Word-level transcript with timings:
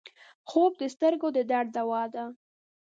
خوب 0.49 0.71
د 0.81 0.83
سترګو 0.93 1.27
د 1.37 1.39
درد 1.51 1.69
دوا 1.77 2.03
ده 2.13 2.23